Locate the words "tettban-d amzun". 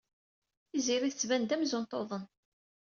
1.11-1.83